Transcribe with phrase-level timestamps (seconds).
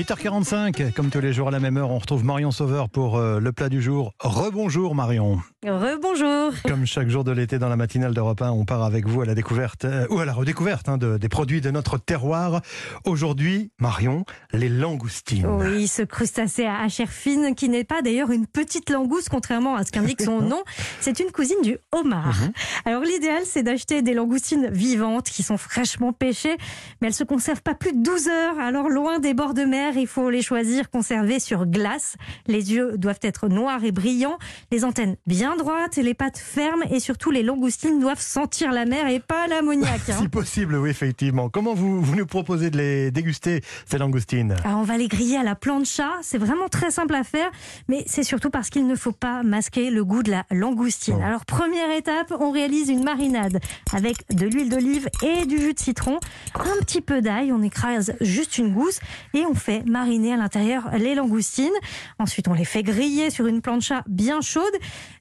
[0.00, 3.38] 8h45, comme tous les jours à la même heure, on retrouve Marion Sauveur pour euh,
[3.38, 4.14] le plat du jour.
[4.20, 5.40] Rebonjour Marion.
[5.66, 6.54] Rebonjour.
[6.66, 9.26] Comme chaque jour de l'été dans la matinale d'Europe 1, on part avec vous à
[9.26, 12.62] la découverte euh, ou à la redécouverte hein, de- des produits de notre terroir.
[13.04, 15.44] Aujourd'hui, Marion, les langoustines.
[15.46, 19.84] Oui, ce crustacé à chair fine qui n'est pas d'ailleurs une petite langouste contrairement à
[19.84, 20.62] ce qu'indique son nom.
[21.02, 22.38] C'est une cousine du homard.
[22.86, 26.56] Alors l'idéal c'est d'acheter des langoustines vivantes qui sont fraîchement pêchées,
[27.02, 28.58] mais elles se conservent pas plus de 12 heures.
[28.58, 32.16] Alors loin des bords de mer, il faut les choisir conservées sur glace.
[32.46, 34.38] Les yeux doivent être noirs et brillants,
[34.72, 39.08] les antennes bien droites, les pattes fermes et surtout les langoustines doivent sentir la mer
[39.08, 40.00] et pas l'ammoniac.
[40.08, 40.16] hein.
[40.20, 41.48] Si possible, oui, effectivement.
[41.48, 44.56] Comment vous, vous nous proposez de les déguster, ces langoustines?
[44.64, 46.10] Alors, on va les griller à la plancha.
[46.22, 47.50] C'est vraiment très simple à faire,
[47.88, 51.22] mais c'est surtout parce qu'il ne faut pas masquer le goût de la langoustine.
[51.22, 53.60] Alors, première étape, on réalise une marinade
[53.92, 56.18] avec de l'huile d'olive et du jus de citron,
[56.54, 59.00] un petit peu d'ail, on écrase juste une gousse
[59.34, 61.70] et on fait mariner à l'intérieur les langoustines.
[62.18, 64.64] Ensuite, on les fait griller sur une plancha bien chaude.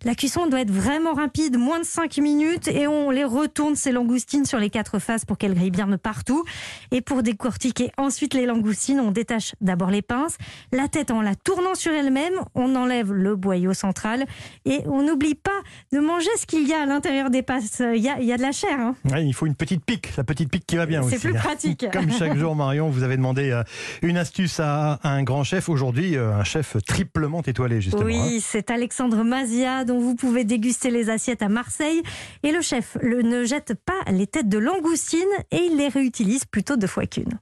[0.03, 3.93] La cuisson doit être vraiment rapide, moins de 5 minutes et on les retourne ces
[3.93, 6.43] langoustines sur les quatre faces pour qu'elles grillent bien de partout.
[6.91, 10.37] Et pour décortiquer ensuite les langoustines, on détache d'abord les pinces,
[10.73, 14.25] la tête en la tournant sur elle-même, on enlève le boyau central
[14.65, 15.51] et on n'oublie pas
[15.93, 17.79] de manger ce qu'il y a à l'intérieur des pinces.
[17.79, 18.77] Il y a, il y a de la chair.
[18.77, 18.95] hein.
[19.09, 21.17] Ouais, Il faut une petite pique, la petite pique qui va bien aussi.
[21.17, 21.85] C'est plus pratique.
[21.93, 23.63] Comme chaque jour, Marion, vous avez demandé euh,
[24.01, 25.69] une astuce à un grand chef.
[25.69, 28.01] Aujourd'hui, euh, un chef triplement étoilé, justement.
[28.03, 28.05] hein.
[28.05, 32.01] Oui, c'est Alexandre Mazia dont vous pouvez déguster les assiettes à Marseille.
[32.43, 35.19] Et le chef ne jette pas les têtes de langoustine
[35.51, 37.37] et il les réutilise plutôt deux fois qu'une.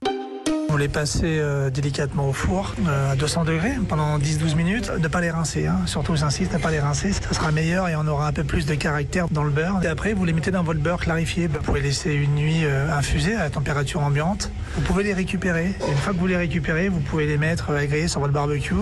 [0.70, 4.92] Vous les passez euh, délicatement au four euh, à 200 degrés pendant 10-12 minutes.
[5.00, 5.80] Ne pas les rincer, hein.
[5.86, 7.12] surtout j'insiste, ne pas les rincer.
[7.12, 9.80] Ça sera meilleur et on aura un peu plus de caractère dans le beurre.
[9.82, 11.46] Et après, vous les mettez dans votre beurre clarifié.
[11.46, 14.50] Vous pouvez laisser une nuit euh, infusée à température ambiante.
[14.74, 15.74] Vous pouvez les récupérer.
[15.88, 18.34] Une fois que vous les récupérez, vous pouvez les mettre euh, à griller sur votre
[18.34, 18.74] barbecue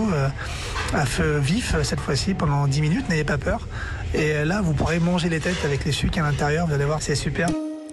[0.93, 3.09] à feu vif cette fois-ci pendant 10 minutes.
[3.09, 3.65] N'ayez pas peur.
[4.13, 6.67] Et là, vous pourrez manger les têtes avec les sucres à l'intérieur.
[6.67, 7.47] Vous allez voir, c'est super.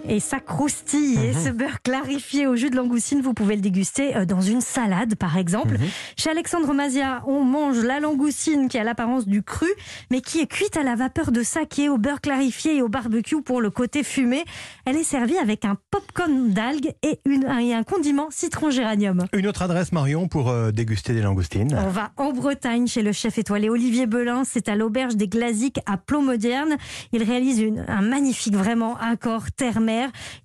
[0.07, 1.17] Et ça croustille.
[1.23, 4.61] Et ce beurre clarifié au jus de langoustine, vous pouvez le déguster euh, dans une
[4.61, 5.77] salade, par exemple.
[6.17, 9.67] Chez Alexandre Mazia, on mange la langoustine qui a l'apparence du cru,
[10.11, 13.41] mais qui est cuite à la vapeur de saké, au beurre clarifié et au barbecue
[13.41, 14.43] pour le côté fumé.
[14.85, 19.25] Elle est servie avec un popcorn d'algues et, une- et un condiment citron géranium.
[19.33, 21.75] Une autre adresse, Marion, pour euh, déguster des langoustines.
[21.85, 24.43] On va en Bretagne chez le chef étoilé Olivier Belin.
[24.45, 26.77] C'est à l'auberge des Glaziques à Plomodierne.
[27.11, 29.45] Il réalise une- un magnifique vraiment accord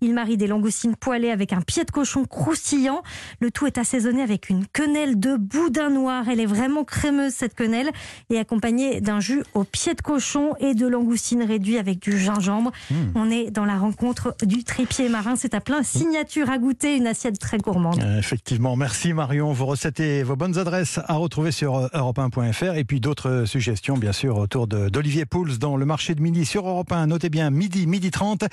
[0.00, 3.02] Il marie des langoustines poêlées avec un pied de cochon croustillant.
[3.40, 6.28] Le tout est assaisonné avec une quenelle de boudin noir.
[6.28, 7.90] Elle est vraiment crémeuse cette quenelle
[8.30, 12.72] et accompagnée d'un jus au pied de cochon et de langoustine réduit avec du gingembre.
[13.14, 15.36] On est dans la rencontre du tripier marin.
[15.36, 18.00] C'est à plein signature à goûter, une assiette très gourmande.
[18.02, 19.52] Euh, Effectivement, merci Marion.
[19.52, 23.46] Vos recettes et vos bonnes adresses à retrouver sur euh, europe1.fr et puis d'autres euh,
[23.46, 27.08] suggestions, bien sûr, autour d'Olivier Pouls dans le marché de midi sur Europe 1.
[27.08, 28.44] Notez bien midi, midi 30.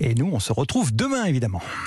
[0.00, 1.60] Et nous, on se retrouve demain, évidemment.